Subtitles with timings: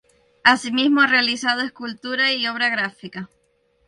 [0.43, 3.29] Asimismo ha realizado escultura y obra gráfica.